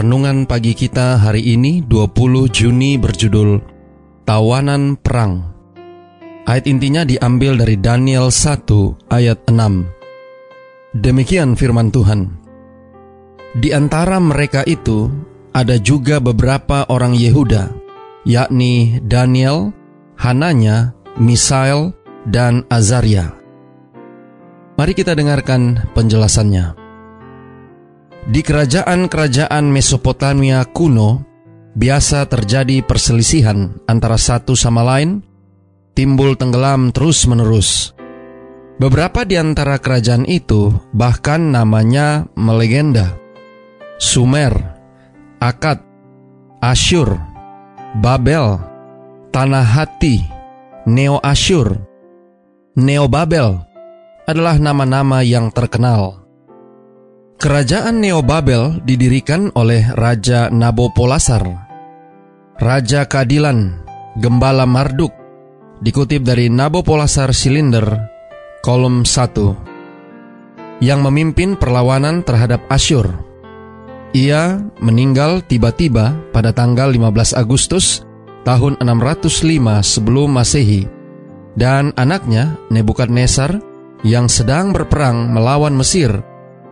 [0.00, 3.60] Renungan pagi kita hari ini 20 Juni berjudul
[4.24, 5.44] Tawanan Perang.
[6.48, 8.64] Ayat intinya diambil dari Daniel 1
[9.12, 10.96] ayat 6.
[10.96, 12.32] Demikian firman Tuhan.
[13.60, 15.12] Di antara mereka itu
[15.52, 17.68] ada juga beberapa orang Yehuda,
[18.24, 19.68] yakni Daniel,
[20.16, 21.92] Hananya, Misael,
[22.24, 23.36] dan Azaria.
[24.80, 26.79] Mari kita dengarkan penjelasannya.
[28.30, 31.26] Di kerajaan-kerajaan Mesopotamia kuno,
[31.74, 35.18] biasa terjadi perselisihan antara satu sama lain,
[35.98, 37.90] timbul tenggelam terus-menerus.
[38.78, 43.18] Beberapa di antara kerajaan itu bahkan namanya melegenda.
[43.98, 44.54] Sumer,
[45.42, 45.82] Akad,
[46.62, 47.18] Asyur,
[47.98, 48.62] Babel,
[49.34, 50.22] Tanah Hati,
[50.86, 51.82] Neo Asyur,
[52.78, 53.58] Neo Babel
[54.22, 56.29] adalah nama-nama yang terkenal.
[57.40, 61.40] Kerajaan Neobabel didirikan oleh Raja Nabopolassar.
[62.60, 63.80] Raja Keadilan,
[64.20, 65.08] Gembala Marduk,
[65.80, 67.96] dikutip dari Nabopolassar Silinder,
[68.60, 73.08] kolom 1, yang memimpin perlawanan terhadap Asyur.
[74.12, 78.04] Ia meninggal tiba-tiba pada tanggal 15 Agustus
[78.44, 80.84] tahun 605 sebelum Masehi,
[81.56, 83.64] dan anaknya Nebukadnezar
[84.04, 86.20] yang sedang berperang melawan Mesir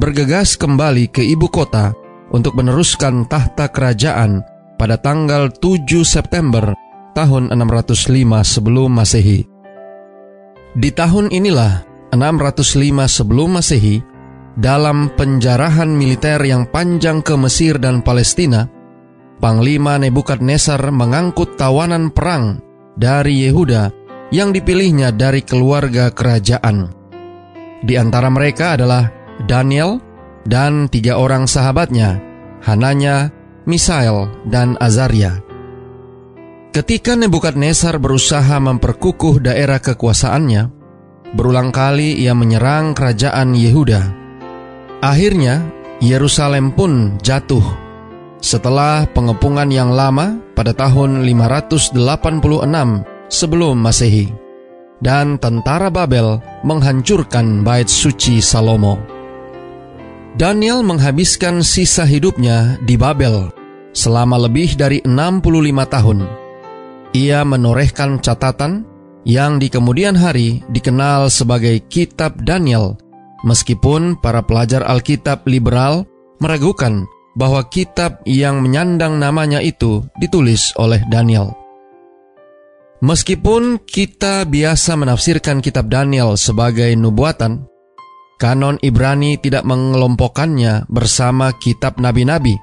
[0.00, 1.92] bergegas kembali ke ibu kota
[2.32, 4.40] untuk meneruskan tahta kerajaan
[4.80, 6.72] pada tanggal 7 September
[7.12, 8.08] tahun 605
[8.40, 9.44] sebelum Masehi.
[10.72, 11.84] Di tahun inilah
[12.16, 14.00] 605 sebelum Masehi,
[14.56, 18.68] dalam penjarahan militer yang panjang ke Mesir dan Palestina,
[19.40, 22.60] Panglima Nebukadnezar mengangkut tawanan perang
[22.96, 23.90] dari Yehuda
[24.32, 26.88] yang dipilihnya dari keluarga kerajaan.
[27.82, 29.98] Di antara mereka adalah Daniel,
[30.46, 32.18] dan tiga orang sahabatnya,
[32.62, 33.30] Hananya,
[33.66, 35.42] Misael, dan Azaria.
[36.72, 40.72] Ketika Nebukadnezar berusaha memperkukuh daerah kekuasaannya,
[41.36, 44.02] berulang kali ia menyerang kerajaan Yehuda.
[45.04, 45.68] Akhirnya,
[46.00, 47.62] Yerusalem pun jatuh.
[48.42, 51.94] Setelah pengepungan yang lama pada tahun 586
[53.30, 54.32] sebelum Masehi,
[55.04, 59.11] dan tentara Babel menghancurkan bait suci Salomo.
[60.32, 63.52] Daniel menghabiskan sisa hidupnya di Babel
[63.92, 66.18] selama lebih dari 65 tahun.
[67.12, 68.88] Ia menorehkan catatan
[69.28, 72.96] yang di kemudian hari dikenal sebagai Kitab Daniel,
[73.44, 76.08] meskipun para pelajar Alkitab liberal
[76.40, 77.04] meragukan
[77.36, 81.52] bahwa kitab yang menyandang namanya itu ditulis oleh Daniel.
[83.02, 87.66] Meskipun kita biasa menafsirkan kitab Daniel sebagai nubuatan,
[88.42, 92.58] Kanon Ibrani tidak mengelompokkannya bersama kitab nabi-nabi,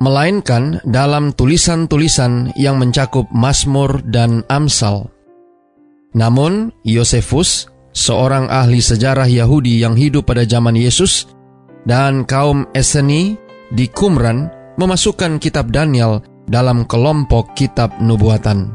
[0.00, 5.12] melainkan dalam tulisan-tulisan yang mencakup Mazmur dan Amsal.
[6.16, 11.28] Namun, Yosefus, seorang ahli sejarah Yahudi yang hidup pada zaman Yesus,
[11.84, 13.36] dan kaum Eseni
[13.76, 14.48] di Qumran
[14.80, 18.72] memasukkan kitab Daniel dalam kelompok kitab nubuatan.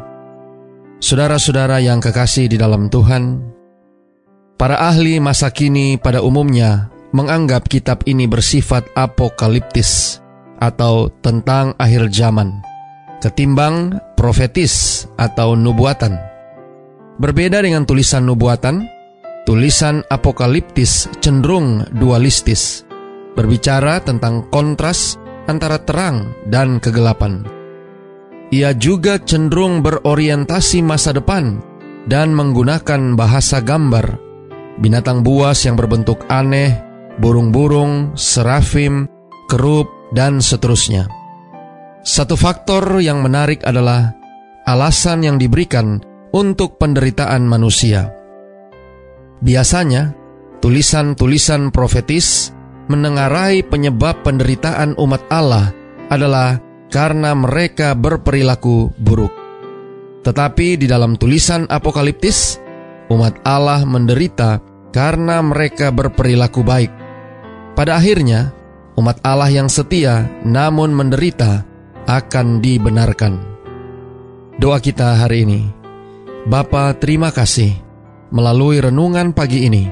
[1.01, 3.54] Saudara-saudara yang kekasih di dalam Tuhan,
[4.55, 10.23] Para ahli masa kini pada umumnya menganggap kitab ini bersifat apokaliptis
[10.63, 12.63] atau tentang akhir zaman,
[13.19, 16.15] ketimbang profetis atau nubuatan.
[17.19, 18.87] Berbeda dengan tulisan nubuatan,
[19.43, 22.87] tulisan apokaliptis cenderung dualistis,
[23.35, 25.19] berbicara tentang kontras
[25.51, 27.43] antara terang dan kegelapan.
[28.55, 31.59] Ia juga cenderung berorientasi masa depan
[32.07, 34.24] dan menggunakan bahasa gambar
[34.79, 36.75] binatang buas yang berbentuk aneh,
[37.19, 39.07] burung-burung, serafim,
[39.47, 41.07] kerup, dan seterusnya.
[42.05, 44.13] Satu faktor yang menarik adalah
[44.69, 46.01] alasan yang diberikan
[46.35, 48.13] untuk penderitaan manusia.
[49.41, 50.13] Biasanya,
[50.61, 52.53] tulisan-tulisan profetis
[52.91, 55.73] menengarai penyebab penderitaan umat Allah
[56.09, 56.61] adalah
[56.93, 59.33] karena mereka berperilaku buruk.
[60.21, 62.57] Tetapi di dalam tulisan apokaliptis,
[63.09, 66.91] umat Allah menderita karena mereka berperilaku baik.
[67.75, 68.55] Pada akhirnya,
[68.95, 71.67] umat Allah yang setia namun menderita
[72.07, 73.33] akan dibenarkan.
[74.55, 75.61] Doa kita hari ini.
[76.47, 77.75] Bapa, terima kasih.
[78.31, 79.83] Melalui renungan pagi ini,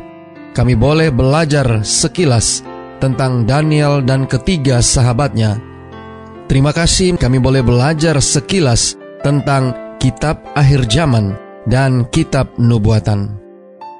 [0.56, 2.64] kami boleh belajar sekilas
[3.04, 5.60] tentang Daniel dan ketiga sahabatnya.
[6.48, 8.96] Terima kasih kami boleh belajar sekilas
[9.26, 13.40] tentang kitab akhir zaman dan kitab nubuatan.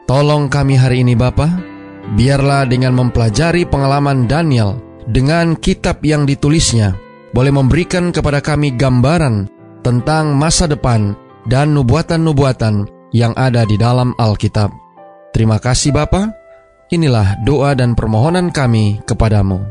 [0.04, 1.48] Tolong kami hari ini Bapa,
[2.20, 4.76] biarlah dengan mempelajari pengalaman Daniel
[5.08, 6.96] dengan kitab yang ditulisnya,
[7.32, 9.48] boleh memberikan kepada kami gambaran
[9.84, 11.16] tentang masa depan
[11.48, 14.72] dan nubuatan-nubuatan yang ada di dalam Alkitab.
[15.32, 16.32] Terima kasih Bapa.
[16.94, 19.64] Inilah doa dan permohonan kami kepadamu.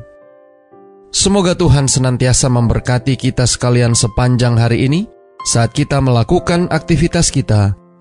[1.13, 5.05] Semoga Tuhan senantiasa memberkati kita sekalian sepanjang hari ini
[5.45, 7.77] saat kita melakukan aktivitas kita